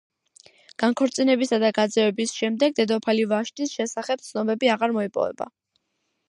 განქორწინებისა 0.83 1.59
და 1.63 1.69
გაძევების 1.79 2.33
შემდეგ, 2.37 2.73
დედოფალი 2.79 3.27
ვაშტის 3.35 3.75
შესახებ 3.77 4.25
ცნობები 4.31 4.73
აღარ 4.79 4.97
მოიპოვება. 4.99 5.51